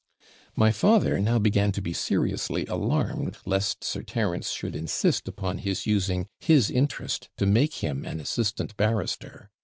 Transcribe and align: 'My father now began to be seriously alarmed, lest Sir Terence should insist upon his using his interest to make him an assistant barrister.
'My 0.55 0.71
father 0.71 1.19
now 1.19 1.37
began 1.37 1.71
to 1.73 1.79
be 1.79 1.93
seriously 1.93 2.65
alarmed, 2.65 3.37
lest 3.45 3.83
Sir 3.83 4.01
Terence 4.01 4.49
should 4.49 4.75
insist 4.75 5.27
upon 5.27 5.59
his 5.59 5.85
using 5.85 6.25
his 6.39 6.71
interest 6.71 7.29
to 7.37 7.45
make 7.45 7.83
him 7.83 8.03
an 8.03 8.19
assistant 8.19 8.75
barrister. 8.77 9.51